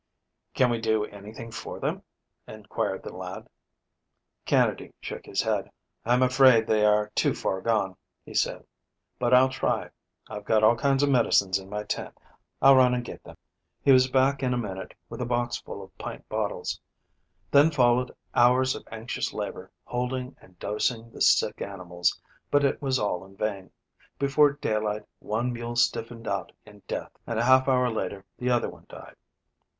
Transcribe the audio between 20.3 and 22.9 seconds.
and dosing the sick animals, but it